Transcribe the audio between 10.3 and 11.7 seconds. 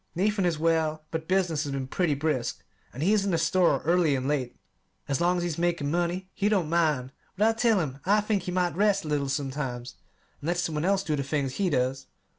and let some one else do the things he